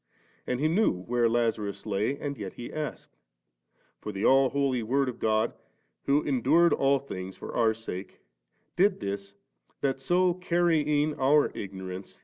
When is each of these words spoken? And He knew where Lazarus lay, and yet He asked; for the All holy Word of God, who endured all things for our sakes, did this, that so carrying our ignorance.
And 0.47 0.59
He 0.59 0.67
knew 0.67 1.01
where 1.03 1.29
Lazarus 1.29 1.85
lay, 1.85 2.17
and 2.17 2.35
yet 2.35 2.53
He 2.53 2.73
asked; 2.73 3.17
for 3.99 4.11
the 4.11 4.25
All 4.25 4.49
holy 4.49 4.81
Word 4.81 5.07
of 5.07 5.19
God, 5.19 5.53
who 6.05 6.23
endured 6.23 6.73
all 6.73 6.97
things 6.97 7.37
for 7.37 7.53
our 7.55 7.75
sakes, 7.75 8.15
did 8.75 8.99
this, 8.99 9.35
that 9.81 9.99
so 9.99 10.33
carrying 10.33 11.13
our 11.19 11.51
ignorance. 11.55 12.19